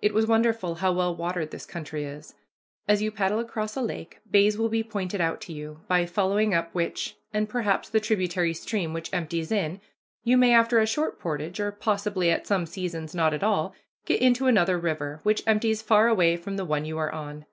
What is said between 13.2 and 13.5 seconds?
at